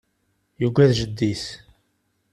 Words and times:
Yugad 0.61 0.91
jeddi-s. 0.99 1.45